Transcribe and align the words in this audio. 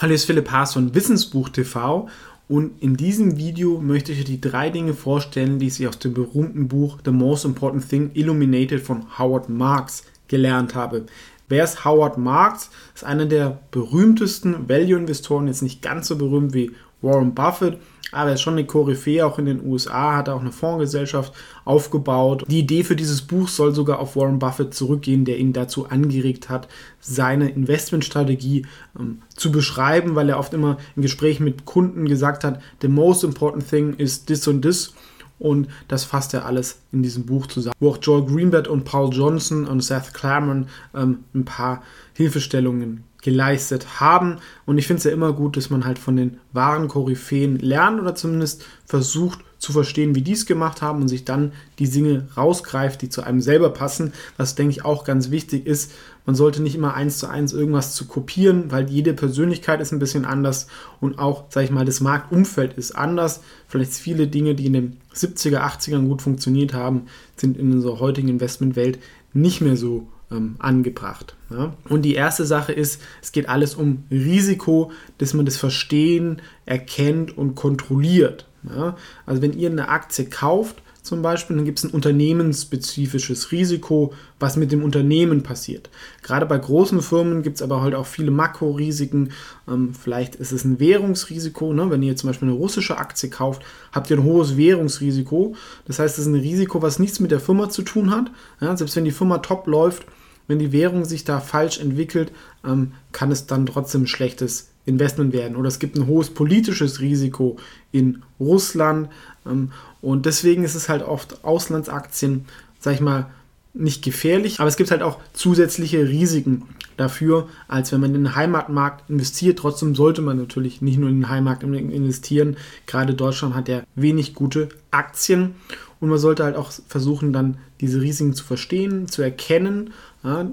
Hallo, 0.00 0.10
hier 0.10 0.14
ist 0.14 0.26
Philipp 0.26 0.52
Haas 0.52 0.74
von 0.74 0.94
Wissensbuch 0.94 1.48
TV 1.48 2.08
und 2.46 2.80
in 2.80 2.96
diesem 2.96 3.36
Video 3.36 3.80
möchte 3.80 4.12
ich 4.12 4.20
euch 4.20 4.26
die 4.26 4.40
drei 4.40 4.70
Dinge 4.70 4.94
vorstellen, 4.94 5.58
die 5.58 5.66
ich 5.66 5.88
aus 5.88 5.98
dem 5.98 6.14
berühmten 6.14 6.68
Buch 6.68 6.98
The 7.04 7.10
Most 7.10 7.44
Important 7.44 7.88
Thing 7.88 8.12
Illuminated 8.14 8.80
von 8.80 9.18
Howard 9.18 9.48
Marks 9.48 10.04
gelernt 10.28 10.76
habe. 10.76 11.06
Wer 11.48 11.64
ist 11.64 11.84
Howard 11.84 12.16
Marks? 12.16 12.70
Ist 12.94 13.02
einer 13.02 13.26
der 13.26 13.58
berühmtesten 13.72 14.68
Value-Investoren, 14.68 15.48
jetzt 15.48 15.62
nicht 15.62 15.82
ganz 15.82 16.06
so 16.06 16.14
berühmt 16.14 16.54
wie 16.54 16.70
Warren 17.02 17.34
Buffett, 17.34 17.78
aber 18.12 18.30
er 18.30 18.34
ist 18.34 18.40
schon 18.40 18.54
eine 18.54 18.66
Koryphäe, 18.66 19.24
auch 19.24 19.38
in 19.38 19.46
den 19.46 19.64
USA, 19.64 20.16
hat 20.16 20.28
er 20.28 20.34
auch 20.34 20.40
eine 20.40 20.52
Fondsgesellschaft 20.52 21.32
aufgebaut. 21.64 22.44
Die 22.48 22.60
Idee 22.60 22.84
für 22.84 22.96
dieses 22.96 23.22
Buch 23.22 23.48
soll 23.48 23.74
sogar 23.74 23.98
auf 23.98 24.16
Warren 24.16 24.38
Buffett 24.38 24.74
zurückgehen, 24.74 25.24
der 25.24 25.38
ihn 25.38 25.52
dazu 25.52 25.88
angeregt 25.88 26.48
hat, 26.48 26.68
seine 27.00 27.50
Investmentstrategie 27.50 28.66
ähm, 28.98 29.22
zu 29.36 29.52
beschreiben, 29.52 30.14
weil 30.14 30.28
er 30.28 30.38
oft 30.38 30.54
immer 30.54 30.78
in 30.96 31.02
Gesprächen 31.02 31.44
mit 31.44 31.64
Kunden 31.64 32.06
gesagt 32.06 32.44
hat, 32.44 32.60
the 32.80 32.88
most 32.88 33.24
important 33.24 33.68
thing 33.68 33.94
is 33.94 34.24
this 34.24 34.46
und 34.48 34.62
this. 34.62 34.94
Und 35.38 35.68
das 35.86 36.02
fasst 36.02 36.34
er 36.34 36.46
alles 36.46 36.80
in 36.90 37.02
diesem 37.02 37.26
Buch 37.26 37.46
zusammen, 37.46 37.76
wo 37.78 37.90
auch 37.90 37.98
Joel 38.02 38.26
Greenblatt 38.26 38.66
und 38.66 38.84
Paul 38.84 39.12
Johnson 39.12 39.66
und 39.66 39.82
Seth 39.82 40.12
Klarman 40.12 40.68
ähm, 40.94 41.18
ein 41.32 41.44
paar 41.44 41.82
Hilfestellungen 42.14 43.04
geleistet 43.22 44.00
haben. 44.00 44.36
Und 44.66 44.78
ich 44.78 44.86
finde 44.86 44.98
es 44.98 45.04
ja 45.04 45.10
immer 45.10 45.32
gut, 45.32 45.56
dass 45.56 45.70
man 45.70 45.84
halt 45.84 45.98
von 45.98 46.16
den 46.16 46.38
wahren 46.52 46.88
Koryphäen 46.88 47.58
lernt 47.58 48.00
oder 48.00 48.14
zumindest 48.14 48.64
versucht 48.86 49.40
zu 49.58 49.72
verstehen, 49.72 50.14
wie 50.14 50.22
die 50.22 50.32
es 50.32 50.46
gemacht 50.46 50.82
haben 50.82 51.02
und 51.02 51.08
sich 51.08 51.24
dann 51.24 51.52
die 51.80 51.90
Dinge 51.90 52.28
rausgreift, 52.36 53.02
die 53.02 53.08
zu 53.08 53.22
einem 53.22 53.40
selber 53.40 53.70
passen. 53.70 54.12
Was 54.36 54.54
denke 54.54 54.70
ich 54.70 54.84
auch 54.84 55.04
ganz 55.04 55.30
wichtig 55.30 55.66
ist, 55.66 55.92
man 56.26 56.36
sollte 56.36 56.62
nicht 56.62 56.76
immer 56.76 56.94
eins 56.94 57.18
zu 57.18 57.26
eins 57.26 57.52
irgendwas 57.52 57.94
zu 57.94 58.06
kopieren, 58.06 58.70
weil 58.70 58.88
jede 58.88 59.14
Persönlichkeit 59.14 59.80
ist 59.80 59.92
ein 59.92 59.98
bisschen 59.98 60.24
anders 60.24 60.68
und 61.00 61.18
auch, 61.18 61.46
sage 61.48 61.64
ich 61.64 61.72
mal, 61.72 61.86
das 61.86 62.00
Marktumfeld 62.00 62.74
ist 62.74 62.92
anders. 62.92 63.40
Vielleicht 63.66 63.94
viele 63.94 64.28
Dinge, 64.28 64.54
die 64.54 64.66
in 64.66 64.74
den 64.74 64.96
70er, 65.14 65.60
80ern 65.60 66.06
gut 66.06 66.22
funktioniert 66.22 66.74
haben, 66.74 67.06
sind 67.36 67.56
in 67.56 67.72
unserer 67.72 67.98
heutigen 67.98 68.28
Investmentwelt 68.28 68.98
nicht 69.32 69.60
mehr 69.60 69.76
so 69.76 70.06
ähm, 70.30 70.56
angebracht. 70.58 71.36
Ja? 71.50 71.74
Und 71.88 72.02
die 72.02 72.14
erste 72.14 72.44
Sache 72.44 72.72
ist, 72.72 73.00
es 73.22 73.32
geht 73.32 73.48
alles 73.48 73.74
um 73.74 74.04
Risiko, 74.10 74.92
dass 75.18 75.34
man 75.34 75.46
das 75.46 75.56
Verstehen, 75.56 76.42
erkennt 76.66 77.36
und 77.36 77.54
kontrolliert. 77.54 78.46
Ja? 78.68 78.96
Also 79.26 79.42
wenn 79.42 79.58
ihr 79.58 79.70
eine 79.70 79.88
Aktie 79.88 80.26
kauft, 80.26 80.82
zum 81.08 81.22
Beispiel, 81.22 81.56
dann 81.56 81.64
gibt 81.64 81.78
es 81.78 81.84
ein 81.84 81.92
unternehmensspezifisches 81.92 83.50
Risiko, 83.50 84.12
was 84.38 84.58
mit 84.58 84.72
dem 84.72 84.84
Unternehmen 84.84 85.42
passiert. 85.42 85.88
Gerade 86.22 86.44
bei 86.44 86.58
großen 86.58 87.00
Firmen 87.00 87.42
gibt 87.42 87.56
es 87.56 87.62
aber 87.62 87.80
halt 87.80 87.94
auch 87.94 88.04
viele 88.04 88.30
Makrorisiken. 88.30 89.32
Ähm, 89.66 89.94
vielleicht 89.94 90.34
ist 90.34 90.52
es 90.52 90.66
ein 90.66 90.78
Währungsrisiko. 90.80 91.72
Ne? 91.72 91.90
Wenn 91.90 92.02
ihr 92.02 92.14
zum 92.16 92.28
Beispiel 92.28 92.48
eine 92.48 92.58
russische 92.58 92.98
Aktie 92.98 93.30
kauft, 93.30 93.62
habt 93.90 94.10
ihr 94.10 94.18
ein 94.18 94.24
hohes 94.24 94.58
Währungsrisiko. 94.58 95.54
Das 95.86 95.98
heißt, 95.98 96.18
es 96.18 96.26
ist 96.26 96.30
ein 96.30 96.40
Risiko, 96.40 96.82
was 96.82 96.98
nichts 96.98 97.20
mit 97.20 97.30
der 97.30 97.40
Firma 97.40 97.70
zu 97.70 97.80
tun 97.80 98.10
hat. 98.10 98.30
Ja? 98.60 98.76
Selbst 98.76 98.94
wenn 98.94 99.06
die 99.06 99.10
Firma 99.10 99.38
top 99.38 99.66
läuft, 99.66 100.04
wenn 100.48 100.58
die 100.58 100.72
Währung 100.72 101.04
sich 101.04 101.24
da 101.24 101.38
falsch 101.38 101.78
entwickelt, 101.78 102.32
ähm, 102.66 102.92
kann 103.12 103.30
es 103.30 103.46
dann 103.46 103.66
trotzdem 103.66 104.02
ein 104.02 104.06
schlechtes 104.08 104.70
Investment 104.86 105.32
werden. 105.32 105.56
Oder 105.56 105.68
es 105.68 105.78
gibt 105.78 105.96
ein 105.96 106.06
hohes 106.06 106.30
politisches 106.30 107.00
Risiko 107.00 107.58
in 107.92 108.22
Russland. 108.40 109.10
Ähm, 109.46 109.70
und 110.00 110.26
deswegen 110.26 110.64
ist 110.64 110.74
es 110.74 110.88
halt 110.88 111.02
oft 111.02 111.44
Auslandsaktien, 111.44 112.46
sag 112.80 112.94
ich 112.94 113.00
mal, 113.00 113.26
nicht 113.74 114.02
gefährlich, 114.02 114.58
aber 114.58 114.68
es 114.68 114.76
gibt 114.76 114.90
halt 114.90 115.02
auch 115.02 115.18
zusätzliche 115.34 116.08
Risiken 116.08 116.64
dafür, 116.96 117.48
als 117.68 117.92
wenn 117.92 118.00
man 118.00 118.14
in 118.14 118.24
den 118.24 118.34
Heimatmarkt 118.34 119.08
investiert. 119.08 119.58
Trotzdem 119.58 119.94
sollte 119.94 120.20
man 120.20 120.36
natürlich 120.36 120.82
nicht 120.82 120.98
nur 120.98 121.08
in 121.08 121.16
den 121.16 121.28
Heimatmarkt 121.28 121.62
investieren. 121.62 122.56
Gerade 122.86 123.14
Deutschland 123.14 123.54
hat 123.54 123.68
ja 123.68 123.82
wenig 123.94 124.34
gute 124.34 124.70
Aktien 124.90 125.54
und 126.00 126.08
man 126.08 126.18
sollte 126.18 126.44
halt 126.44 126.56
auch 126.56 126.70
versuchen, 126.88 127.32
dann 127.32 127.58
diese 127.80 128.00
Risiken 128.00 128.34
zu 128.34 128.44
verstehen, 128.44 129.08
zu 129.08 129.22
erkennen, 129.22 129.92
ja, 130.22 130.46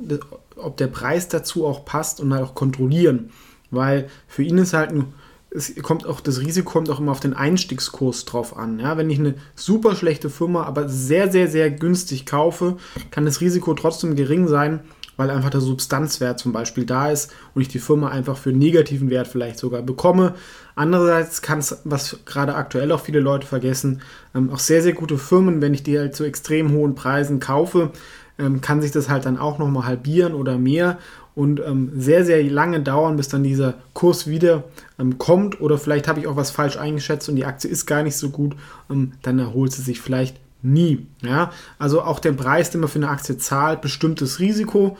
ob 0.56 0.78
der 0.78 0.88
Preis 0.88 1.28
dazu 1.28 1.66
auch 1.66 1.86
passt 1.86 2.19
und 2.19 2.34
halt 2.34 2.44
auch 2.44 2.56
kontrollieren. 2.56 3.31
Weil 3.72 4.08
für 4.28 4.44
ihn 4.44 4.58
ist 4.58 4.74
halt 4.74 4.92
ein 4.92 5.14
es 5.56 5.74
kommt 5.81 6.06
auch, 6.06 6.19
das 6.19 6.42
Risiko 6.42 6.69
kommt 6.69 6.90
auch 6.90 7.00
immer 7.00 7.12
auf 7.12 7.22
den 7.22 7.34
Einstiegskurs 7.34 8.25
drauf 8.25 8.58
an. 8.58 8.80
Ja, 8.80 8.97
wenn 8.97 9.09
ich 9.09 9.19
eine 9.19 9.36
super 9.56 9.96
schlechte 9.96 10.30
Firma, 10.30 10.64
aber 10.64 10.90
sehr, 10.90 11.31
sehr, 11.31 11.48
sehr 11.48 11.72
günstig 11.72 12.25
kaufe, 12.25 12.78
kann 13.09 13.25
das 13.25 13.42
Risiko 13.42 13.74
trotzdem 13.74 14.16
gering 14.16 14.48
sein, 14.48 14.81
weil 15.18 15.30
einfach 15.30 15.50
der 15.50 15.62
Substanzwert 15.62 16.40
zum 16.40 16.52
Beispiel 16.52 16.86
da 16.86 17.09
ist 17.09 17.34
und 17.53 17.62
ich 17.62 17.68
die 17.68 17.80
Firma 17.80 18.09
einfach 18.09 18.38
für 18.38 18.50
einen 18.50 18.59
negativen 18.59 19.09
Wert 19.09 19.28
vielleicht 19.28 19.59
sogar 19.59 19.81
bekomme. 19.81 20.36
Andererseits 20.76 21.42
kann 21.42 21.59
es, 21.59 21.81
was 21.84 22.20
gerade 22.26 22.56
aktuell 22.56 22.92
auch 22.92 23.02
viele 23.02 23.20
Leute 23.20 23.48
vergessen, 23.48 24.02
ähm, 24.34 24.50
auch 24.50 24.59
sehr, 24.59 24.81
sehr 24.81 24.94
gute 24.94 25.18
Firmen, 25.18 25.62
wenn 25.62 25.74
ich 25.74 25.84
die 25.84 25.98
halt 25.98 26.16
zu 26.16 26.24
extrem 26.24 26.72
hohen 26.72 26.96
Preisen 26.96 27.40
kaufe, 27.40 27.92
ähm, 28.38 28.62
kann 28.62 28.81
sich 28.81 28.92
das 28.92 29.09
halt 29.09 29.25
dann 29.25 29.38
auch 29.38 29.59
nochmal 29.59 29.86
halbieren 29.86 30.34
oder 30.34 30.58
mehr 30.58 30.98
und 31.36 31.59
ähm, 31.59 31.92
sehr, 31.96 32.25
sehr 32.25 32.42
lange 32.44 32.81
dauern, 32.81 33.18
bis 33.18 33.28
dann 33.28 33.44
dieser 33.44 33.75
Kurs 33.94 34.28
wieder 34.28 34.64
ähm, 34.98 35.18
kommt. 35.18 35.59
Oder 35.62 35.78
vielleicht 35.78 36.08
habe 36.08 36.20
ich 36.20 36.28
auch 36.28 36.38
was 36.38 36.52
falsch 36.52 36.78
eingeschätzt 36.78 37.28
und 37.30 37.36
die 37.36 37.46
Aktie 37.46 37.70
ist 37.70 37.86
gar 37.86 38.04
nicht 38.04 38.16
so 38.16 38.30
gut, 38.30 38.56
ähm, 38.90 39.14
dann 39.22 39.38
erholt 39.38 39.74
sie 39.74 39.81
sich 39.81 40.00
vielleicht 40.00 40.38
nie. 40.66 41.08
Ja? 41.22 41.52
Also 41.80 42.02
auch 42.02 42.20
der 42.20 42.34
Preis, 42.34 42.72
den 42.72 42.81
man 42.81 42.90
für 42.90 43.00
eine 43.00 43.09
Aktie 43.09 43.38
zahlt, 43.38 43.81
bestimmtes 43.81 44.40
Risiko. 44.40 44.98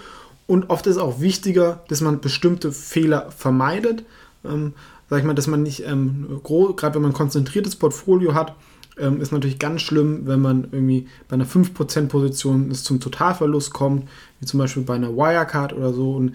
Und 0.48 0.70
oft 0.70 0.86
ist 0.88 0.98
auch 0.98 1.20
wichtiger, 1.20 1.84
dass 1.88 2.02
man 2.02 2.22
bestimmte 2.22 2.72
Fehler 2.72 3.32
vermeidet. 3.32 4.06
Ähm, 4.46 4.74
sag 5.10 5.20
ich 5.20 5.26
mal, 5.26 5.34
dass 5.34 5.48
man 5.48 5.64
nicht, 5.64 5.86
ähm, 5.86 6.42
gerade 6.44 6.96
wenn 6.96 7.02
man 7.02 7.12
ein 7.12 7.16
konzentriertes 7.16 7.76
Portfolio 7.76 8.34
hat, 8.34 8.56
ähm, 8.98 9.20
ist 9.22 9.32
natürlich 9.32 9.60
ganz 9.60 9.82
schlimm, 9.82 10.22
wenn 10.26 10.42
man 10.42 10.68
irgendwie 10.72 11.08
bei 11.28 11.34
einer 11.34 11.46
5% 11.46 12.08
Position 12.08 12.72
es 12.72 12.84
zum 12.84 13.00
Totalverlust 13.00 13.74
kommt, 13.74 14.08
wie 14.40 14.46
zum 14.46 14.60
Beispiel 14.60 14.84
bei 14.84 14.96
einer 14.96 15.16
Wirecard 15.16 15.74
oder 15.74 15.94
so. 15.94 16.16
Und 16.16 16.34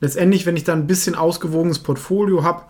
letztendlich, 0.00 0.44
wenn 0.44 0.56
ich 0.56 0.64
da 0.64 0.72
ein 0.72 0.86
bisschen 0.86 1.14
ausgewogenes 1.14 1.78
Portfolio 1.78 2.42
habe, 2.42 2.64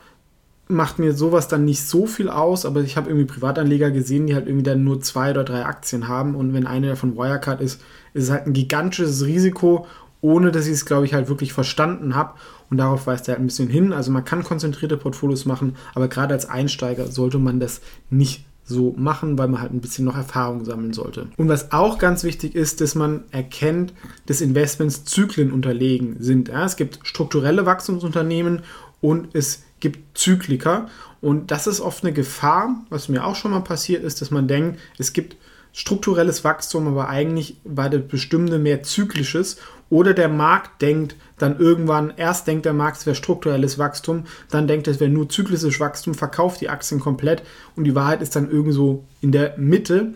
macht 0.68 0.98
mir 0.98 1.12
sowas 1.12 1.48
dann 1.48 1.64
nicht 1.64 1.86
so 1.86 2.06
viel 2.06 2.28
aus, 2.28 2.66
aber 2.66 2.80
ich 2.80 2.96
habe 2.96 3.08
irgendwie 3.08 3.26
Privatanleger 3.26 3.90
gesehen, 3.90 4.26
die 4.26 4.34
halt 4.34 4.46
irgendwie 4.46 4.64
dann 4.64 4.84
nur 4.84 5.00
zwei 5.00 5.30
oder 5.30 5.44
drei 5.44 5.64
Aktien 5.64 6.08
haben 6.08 6.34
und 6.34 6.54
wenn 6.54 6.66
eine 6.66 6.88
davon 6.88 7.16
Wirecard 7.16 7.60
ist, 7.60 7.80
ist 8.14 8.24
es 8.24 8.30
halt 8.30 8.46
ein 8.46 8.52
gigantisches 8.52 9.24
Risiko, 9.24 9.86
ohne 10.20 10.50
dass 10.50 10.66
ich 10.66 10.72
es, 10.72 10.86
glaube 10.86 11.06
ich, 11.06 11.14
halt 11.14 11.28
wirklich 11.28 11.52
verstanden 11.52 12.16
habe 12.16 12.34
und 12.68 12.78
darauf 12.78 13.06
weist 13.06 13.28
er 13.28 13.34
halt 13.34 13.42
ein 13.42 13.46
bisschen 13.46 13.68
hin. 13.68 13.92
Also 13.92 14.10
man 14.10 14.24
kann 14.24 14.42
konzentrierte 14.42 14.96
Portfolios 14.96 15.44
machen, 15.44 15.76
aber 15.94 16.08
gerade 16.08 16.34
als 16.34 16.48
Einsteiger 16.48 17.06
sollte 17.06 17.38
man 17.38 17.60
das 17.60 17.80
nicht 18.10 18.44
so 18.64 18.92
machen, 18.96 19.38
weil 19.38 19.46
man 19.46 19.60
halt 19.60 19.72
ein 19.72 19.80
bisschen 19.80 20.04
noch 20.04 20.16
Erfahrung 20.16 20.64
sammeln 20.64 20.92
sollte. 20.92 21.28
Und 21.36 21.48
was 21.48 21.70
auch 21.70 21.98
ganz 21.98 22.24
wichtig 22.24 22.56
ist, 22.56 22.80
dass 22.80 22.96
man 22.96 23.22
erkennt, 23.30 23.94
dass 24.26 24.40
Investments 24.40 25.04
Zyklen 25.04 25.52
unterlegen 25.52 26.16
sind. 26.18 26.48
Ja, 26.48 26.64
es 26.64 26.74
gibt 26.74 26.98
strukturelle 27.04 27.64
Wachstumsunternehmen 27.64 28.62
und 29.00 29.28
es 29.34 29.62
gibt 29.86 30.18
Zykliker. 30.18 30.88
Und 31.20 31.50
das 31.52 31.68
ist 31.68 31.80
oft 31.80 32.02
eine 32.02 32.12
Gefahr, 32.12 32.84
was 32.90 33.08
mir 33.08 33.24
auch 33.24 33.36
schon 33.36 33.52
mal 33.52 33.60
passiert 33.60 34.02
ist, 34.02 34.20
dass 34.20 34.32
man 34.32 34.48
denkt, 34.48 34.80
es 34.98 35.12
gibt 35.12 35.36
strukturelles 35.72 36.42
Wachstum, 36.42 36.88
aber 36.88 37.08
eigentlich 37.08 37.60
war 37.62 37.88
das 37.88 38.02
Bestimmte 38.08 38.58
mehr 38.58 38.82
zyklisches 38.82 39.58
oder 39.90 40.14
der 40.14 40.28
Markt 40.28 40.82
denkt 40.82 41.14
dann 41.38 41.58
irgendwann, 41.60 42.14
erst 42.16 42.46
denkt 42.46 42.64
der 42.64 42.72
Markt, 42.72 42.98
es 42.98 43.06
wäre 43.06 43.14
strukturelles 43.14 43.78
Wachstum, 43.78 44.24
dann 44.50 44.66
denkt 44.66 44.88
es 44.88 45.00
wäre 45.00 45.10
nur 45.10 45.28
zyklisches 45.28 45.78
Wachstum, 45.78 46.14
verkauft 46.14 46.62
die 46.62 46.70
Aktien 46.70 46.98
komplett 46.98 47.42
und 47.76 47.84
die 47.84 47.94
Wahrheit 47.94 48.22
ist 48.22 48.34
dann 48.34 48.50
irgendwo 48.50 49.04
in 49.20 49.32
der 49.32 49.54
Mitte. 49.58 50.14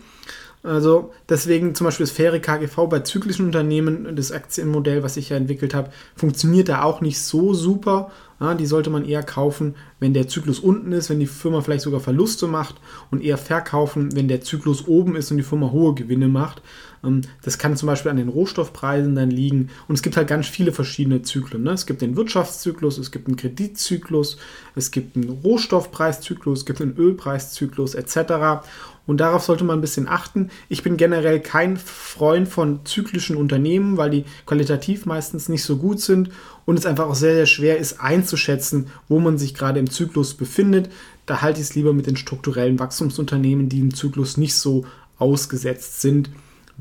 Also 0.63 1.11
deswegen 1.27 1.73
zum 1.73 1.85
Beispiel 1.85 2.05
das 2.05 2.15
faire 2.15 2.39
KGV 2.39 2.87
bei 2.87 2.99
zyklischen 2.99 3.45
Unternehmen, 3.45 4.15
das 4.15 4.31
Aktienmodell, 4.31 5.01
was 5.03 5.17
ich 5.17 5.29
ja 5.29 5.37
entwickelt 5.37 5.73
habe, 5.73 5.91
funktioniert 6.15 6.69
da 6.69 6.83
auch 6.83 7.01
nicht 7.01 7.19
so 7.19 7.53
super. 7.53 8.11
Ja, 8.41 8.55
die 8.55 8.65
sollte 8.65 8.89
man 8.89 9.05
eher 9.05 9.21
kaufen, 9.21 9.75
wenn 9.99 10.15
der 10.15 10.27
Zyklus 10.27 10.59
unten 10.59 10.91
ist, 10.93 11.11
wenn 11.11 11.19
die 11.19 11.27
Firma 11.27 11.61
vielleicht 11.61 11.83
sogar 11.83 11.99
Verluste 11.99 12.47
macht 12.47 12.73
und 13.11 13.23
eher 13.23 13.37
verkaufen, 13.37 14.15
wenn 14.15 14.27
der 14.27 14.41
Zyklus 14.41 14.87
oben 14.87 15.15
ist 15.15 15.29
und 15.29 15.37
die 15.37 15.43
Firma 15.43 15.69
hohe 15.69 15.93
Gewinne 15.93 16.27
macht. 16.27 16.63
Ähm, 17.03 17.21
das 17.43 17.59
kann 17.59 17.77
zum 17.77 17.85
Beispiel 17.85 18.09
an 18.09 18.17
den 18.17 18.29
Rohstoffpreisen 18.29 19.13
dann 19.13 19.29
liegen. 19.29 19.69
Und 19.87 19.93
es 19.93 20.01
gibt 20.01 20.17
halt 20.17 20.27
ganz 20.27 20.47
viele 20.47 20.71
verschiedene 20.71 21.21
Zyklen. 21.21 21.61
Ne? 21.61 21.71
Es 21.71 21.85
gibt 21.85 22.01
den 22.01 22.15
Wirtschaftszyklus, 22.15 22.97
es 22.97 23.11
gibt 23.11 23.27
einen 23.27 23.37
Kreditzyklus, 23.37 24.37
es 24.75 24.89
gibt 24.89 25.15
einen 25.15 25.29
Rohstoffpreiszyklus, 25.29 26.59
es 26.59 26.65
gibt 26.65 26.81
einen 26.81 26.97
Ölpreiszyklus 26.97 27.93
etc. 27.93 28.65
Und 29.07 29.17
darauf 29.17 29.43
sollte 29.43 29.63
man 29.63 29.79
ein 29.79 29.81
bisschen 29.81 30.07
achten. 30.07 30.49
Ich 30.69 30.83
bin 30.83 30.97
generell 30.97 31.39
kein 31.39 31.77
Freund 31.77 32.47
von 32.47 32.85
zyklischen 32.85 33.35
Unternehmen, 33.35 33.97
weil 33.97 34.09
die 34.09 34.25
qualitativ 34.45 35.05
meistens 35.05 35.49
nicht 35.49 35.63
so 35.63 35.77
gut 35.77 35.99
sind 35.99 36.29
und 36.65 36.77
es 36.77 36.85
einfach 36.85 37.07
auch 37.07 37.15
sehr, 37.15 37.35
sehr 37.35 37.45
schwer 37.45 37.77
ist 37.77 37.99
einzuschätzen, 37.99 38.87
wo 39.07 39.19
man 39.19 39.37
sich 39.37 39.53
gerade 39.53 39.79
im 39.79 39.89
Zyklus 39.89 40.33
befindet. 40.35 40.89
Da 41.25 41.41
halte 41.41 41.59
ich 41.59 41.67
es 41.67 41.75
lieber 41.75 41.93
mit 41.93 42.07
den 42.07 42.17
strukturellen 42.17 42.79
Wachstumsunternehmen, 42.79 43.69
die 43.69 43.79
im 43.79 43.93
Zyklus 43.93 44.37
nicht 44.37 44.55
so 44.55 44.85
ausgesetzt 45.17 46.01
sind 46.01 46.29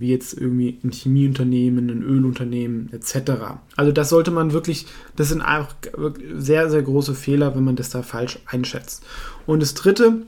wie 0.01 0.11
jetzt 0.11 0.35
irgendwie 0.35 0.79
ein 0.83 0.93
Chemieunternehmen, 0.93 1.91
ein 1.91 2.03
Ölunternehmen 2.03 2.91
etc. 2.93 3.33
Also 3.77 3.93
das 3.93 4.09
sollte 4.09 4.31
man 4.31 4.53
wirklich, 4.53 4.87
das 5.17 5.29
sind 5.29 5.43
einfach 5.43 5.75
sehr, 6.37 6.71
sehr 6.71 6.83
große 6.83 7.15
Fehler, 7.15 7.55
wenn 7.55 7.65
man 7.65 7.77
das 7.77 7.91
da 7.91 8.03
falsch 8.03 8.39
einschätzt. 8.47 9.05
Und 9.47 9.61
das 9.61 9.75
Dritte, 9.75 10.23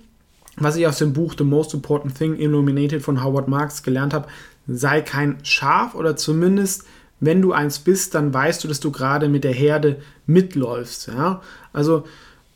was 0.57 0.77
ich 0.77 0.87
aus 0.87 0.99
dem 0.99 1.15
Buch 1.15 1.35
The 1.37 1.45
Most 1.45 1.73
Important 1.75 2.17
Thing 2.17 2.37
Illuminated 2.37 3.03
von 3.03 3.25
Howard 3.25 3.49
Marks 3.49 3.83
gelernt 3.83 4.13
habe, 4.13 4.29
sei 4.69 5.01
kein 5.01 5.39
Schaf 5.43 5.95
oder 5.95 6.17
zumindest 6.17 6.85
wenn 7.23 7.41
du 7.41 7.53
eins 7.53 7.79
bist, 7.79 8.17
dann 8.17 8.35
weißt 8.35 8.63
du, 8.63 8.69
dass 8.69 8.81
du 8.81 8.91
gerade 8.91 9.29
mit 9.29 9.45
der 9.45 9.53
Herde 9.53 10.01
mitläufst. 10.27 11.07
Ja? 11.07 11.41
Also 11.73 12.05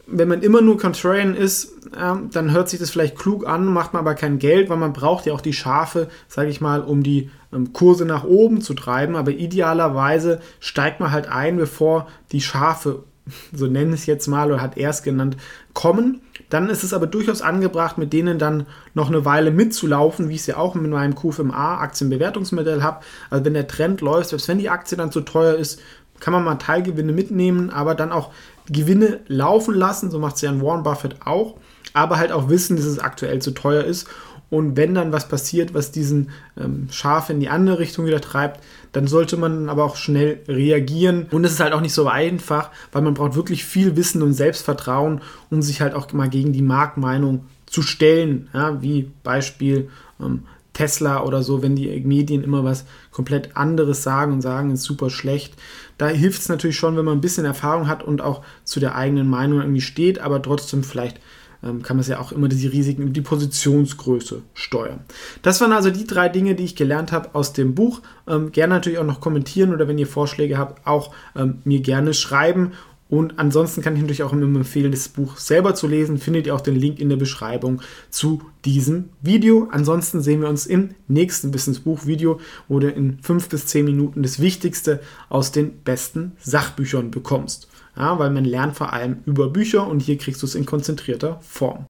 wenn 0.08 0.28
man 0.28 0.42
immer 0.42 0.60
nur 0.60 0.76
Contrarian 0.76 1.34
ist, 1.34 1.86
äh, 1.96 2.14
dann 2.32 2.52
hört 2.52 2.68
sich 2.68 2.80
das 2.80 2.90
vielleicht 2.90 3.16
klug 3.16 3.46
an, 3.46 3.66
macht 3.66 3.92
man 3.92 4.00
aber 4.00 4.16
kein 4.16 4.40
Geld, 4.40 4.68
weil 4.68 4.76
man 4.76 4.92
braucht 4.92 5.26
ja 5.26 5.32
auch 5.32 5.40
die 5.40 5.52
Schafe, 5.52 6.08
sage 6.26 6.50
ich 6.50 6.60
mal, 6.60 6.80
um 6.80 7.04
die 7.04 7.30
ähm, 7.52 7.72
Kurse 7.72 8.04
nach 8.04 8.24
oben 8.24 8.60
zu 8.60 8.74
treiben. 8.74 9.14
Aber 9.14 9.30
idealerweise 9.30 10.40
steigt 10.58 10.98
man 10.98 11.12
halt 11.12 11.28
ein, 11.28 11.56
bevor 11.56 12.08
die 12.32 12.40
Schafe, 12.40 13.04
so 13.52 13.68
nennen 13.68 13.92
es 13.92 14.06
jetzt 14.06 14.26
mal 14.26 14.50
oder 14.50 14.60
hat 14.60 14.76
er 14.76 14.90
es 14.90 15.04
genannt, 15.04 15.36
kommen. 15.74 16.22
Dann 16.48 16.70
ist 16.70 16.84
es 16.84 16.92
aber 16.92 17.06
durchaus 17.06 17.42
angebracht, 17.42 17.98
mit 17.98 18.12
denen 18.12 18.38
dann 18.38 18.66
noch 18.94 19.08
eine 19.08 19.24
Weile 19.24 19.50
mitzulaufen, 19.50 20.28
wie 20.28 20.34
ich 20.34 20.40
es 20.40 20.46
ja 20.46 20.56
auch 20.56 20.74
mit 20.74 20.90
meinem 20.90 21.14
QFMA 21.14 21.78
Aktienbewertungsmodell 21.78 22.82
habe. 22.82 23.04
Also 23.30 23.44
wenn 23.44 23.54
der 23.54 23.66
Trend 23.66 24.00
läuft, 24.00 24.30
selbst 24.30 24.48
wenn 24.48 24.58
die 24.58 24.70
Aktie 24.70 24.96
dann 24.96 25.10
zu 25.10 25.22
teuer 25.22 25.54
ist, 25.54 25.80
kann 26.20 26.32
man 26.32 26.44
mal 26.44 26.54
Teilgewinne 26.56 27.12
mitnehmen, 27.12 27.70
aber 27.70 27.94
dann 27.94 28.12
auch 28.12 28.30
Gewinne 28.70 29.20
laufen 29.26 29.74
lassen, 29.74 30.10
so 30.10 30.18
macht 30.18 30.36
es 30.36 30.42
ja 30.42 30.50
ein 30.50 30.62
Warren 30.62 30.82
Buffett 30.82 31.16
auch, 31.24 31.56
aber 31.92 32.18
halt 32.18 32.32
auch 32.32 32.48
wissen, 32.48 32.76
dass 32.76 32.86
es 32.86 32.98
aktuell 32.98 33.40
zu 33.40 33.52
teuer 33.52 33.84
ist. 33.84 34.08
Und 34.48 34.76
wenn 34.76 34.94
dann 34.94 35.12
was 35.12 35.28
passiert, 35.28 35.74
was 35.74 35.90
diesen 35.90 36.30
ähm, 36.56 36.88
Schaf 36.90 37.30
in 37.30 37.40
die 37.40 37.48
andere 37.48 37.80
Richtung 37.80 38.06
wieder 38.06 38.20
treibt, 38.20 38.60
dann 38.92 39.08
sollte 39.08 39.36
man 39.36 39.68
aber 39.68 39.84
auch 39.84 39.96
schnell 39.96 40.40
reagieren. 40.46 41.26
Und 41.30 41.44
es 41.44 41.52
ist 41.52 41.60
halt 41.60 41.72
auch 41.72 41.80
nicht 41.80 41.94
so 41.94 42.08
einfach, 42.08 42.70
weil 42.92 43.02
man 43.02 43.14
braucht 43.14 43.34
wirklich 43.34 43.64
viel 43.64 43.96
Wissen 43.96 44.22
und 44.22 44.34
Selbstvertrauen, 44.34 45.20
um 45.50 45.62
sich 45.62 45.80
halt 45.80 45.94
auch 45.94 46.12
mal 46.12 46.28
gegen 46.28 46.52
die 46.52 46.62
Marktmeinung 46.62 47.46
zu 47.66 47.82
stellen. 47.82 48.48
Ja, 48.54 48.80
wie 48.82 49.10
Beispiel 49.24 49.90
ähm, 50.20 50.44
Tesla 50.76 51.24
oder 51.24 51.42
so, 51.42 51.62
wenn 51.62 51.74
die 51.74 51.88
Medien 52.00 52.44
immer 52.44 52.62
was 52.62 52.84
komplett 53.10 53.56
anderes 53.56 54.02
sagen 54.02 54.32
und 54.32 54.42
sagen, 54.42 54.70
ist 54.70 54.82
super 54.82 55.10
schlecht. 55.10 55.54
Da 55.98 56.08
hilft 56.08 56.42
es 56.42 56.48
natürlich 56.48 56.76
schon, 56.76 56.96
wenn 56.96 57.04
man 57.04 57.16
ein 57.16 57.22
bisschen 57.22 57.46
Erfahrung 57.46 57.88
hat 57.88 58.02
und 58.02 58.20
auch 58.20 58.42
zu 58.62 58.78
der 58.78 58.94
eigenen 58.94 59.28
Meinung 59.28 59.60
irgendwie 59.60 59.80
steht, 59.80 60.18
aber 60.18 60.42
trotzdem 60.42 60.84
vielleicht 60.84 61.18
ähm, 61.62 61.82
kann 61.82 61.96
man 61.96 62.02
es 62.02 62.08
ja 62.08 62.20
auch 62.20 62.32
immer 62.32 62.48
diese 62.48 62.72
Risiken 62.72 63.02
über 63.02 63.12
die 63.12 63.20
Positionsgröße 63.20 64.42
steuern. 64.54 65.00
Das 65.42 65.60
waren 65.60 65.72
also 65.72 65.90
die 65.90 66.06
drei 66.06 66.28
Dinge, 66.28 66.54
die 66.54 66.64
ich 66.64 66.76
gelernt 66.76 67.12
habe 67.12 67.34
aus 67.34 67.52
dem 67.52 67.74
Buch. 67.74 68.02
Ähm, 68.28 68.52
gerne 68.52 68.74
natürlich 68.74 68.98
auch 68.98 69.04
noch 69.04 69.20
kommentieren 69.20 69.72
oder 69.72 69.88
wenn 69.88 69.98
ihr 69.98 70.06
Vorschläge 70.06 70.58
habt, 70.58 70.86
auch 70.86 71.12
ähm, 71.34 71.58
mir 71.64 71.80
gerne 71.80 72.14
schreiben 72.14 72.72
und 73.08 73.38
ansonsten 73.38 73.82
kann 73.82 73.94
ich 73.94 74.00
natürlich 74.00 74.24
auch 74.24 74.32
immer 74.32 74.58
empfehlen, 74.58 74.90
das 74.90 75.08
Buch 75.08 75.36
selber 75.36 75.74
zu 75.74 75.86
lesen. 75.86 76.18
Findet 76.18 76.46
ihr 76.46 76.54
auch 76.54 76.60
den 76.60 76.74
Link 76.74 76.98
in 76.98 77.08
der 77.08 77.16
Beschreibung 77.16 77.80
zu 78.10 78.42
diesem 78.64 79.10
Video. 79.22 79.68
Ansonsten 79.70 80.20
sehen 80.20 80.40
wir 80.40 80.48
uns 80.48 80.66
im 80.66 80.90
nächsten 81.06 81.54
Wissensbuch-Video, 81.54 82.40
wo 82.66 82.80
du 82.80 82.90
in 82.90 83.18
fünf 83.22 83.48
bis 83.48 83.66
zehn 83.66 83.84
Minuten 83.84 84.24
das 84.24 84.40
Wichtigste 84.40 85.00
aus 85.28 85.52
den 85.52 85.82
besten 85.82 86.32
Sachbüchern 86.40 87.12
bekommst. 87.12 87.68
Ja, 87.96 88.18
weil 88.18 88.30
man 88.30 88.44
lernt 88.44 88.76
vor 88.76 88.92
allem 88.92 89.22
über 89.26 89.48
Bücher 89.48 89.86
und 89.86 90.00
hier 90.00 90.18
kriegst 90.18 90.42
du 90.42 90.46
es 90.46 90.54
in 90.54 90.66
konzentrierter 90.66 91.38
Form. 91.40 91.84